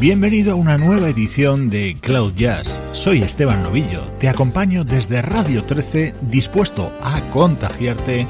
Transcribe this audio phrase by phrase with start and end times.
[0.00, 2.80] Bienvenido a una nueva edición de Cloud Jazz.
[2.92, 8.24] Soy Esteban Novillo, te acompaño desde Radio 13 dispuesto a contagiarte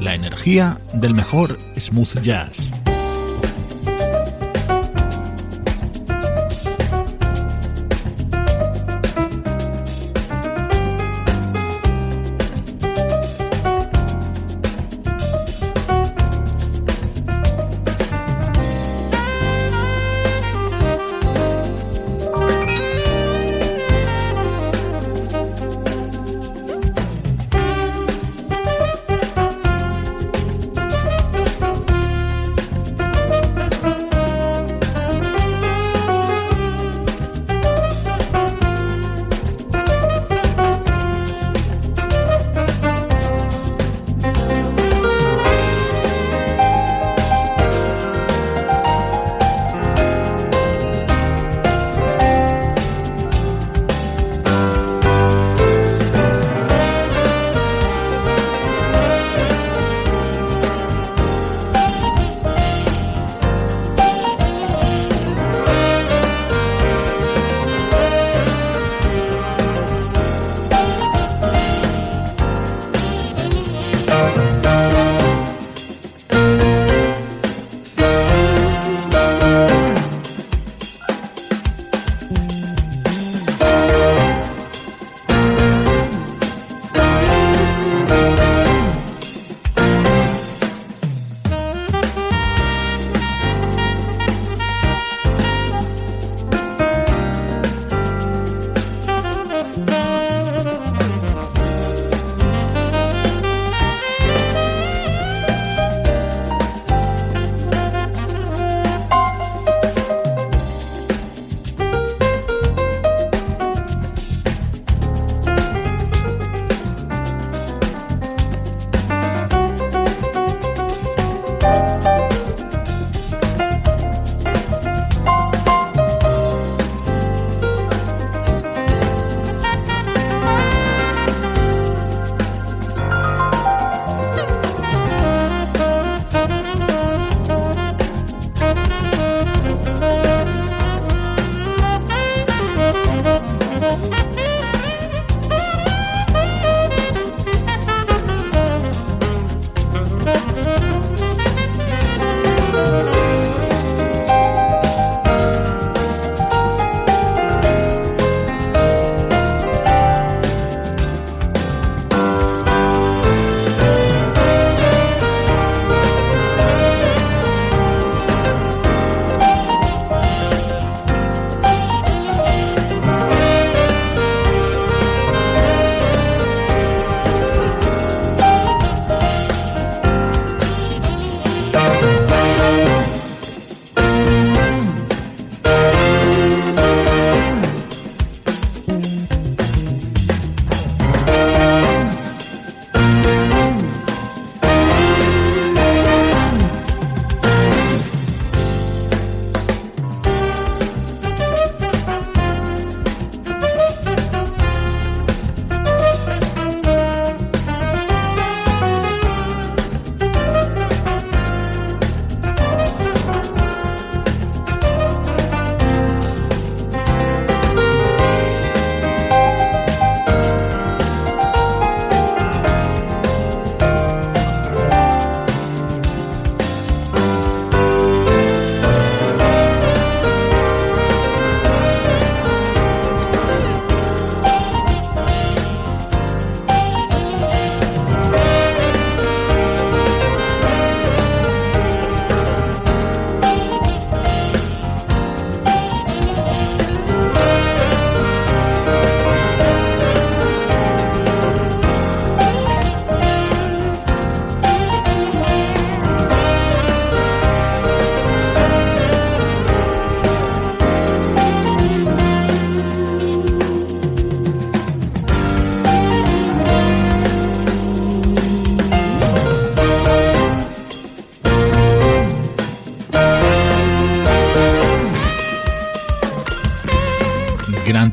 [0.00, 2.72] la energía del mejor smooth jazz.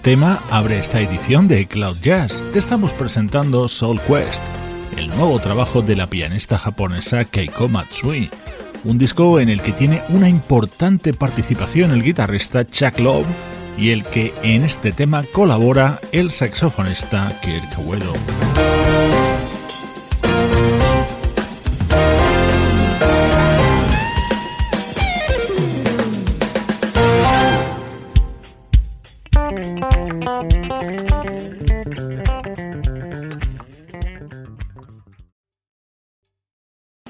[0.02, 2.46] Tema abre esta edición de Cloud Jazz.
[2.54, 4.44] Te estamos presentando Soul Quest,
[4.98, 8.30] el nuevo trabajo de la pianista japonesa Keiko Matsui,
[8.84, 13.28] un disco en el que tiene una importante participación el guitarrista Chuck Love
[13.78, 18.69] y el que en este tema colabora el saxofonista Kirk Weddle.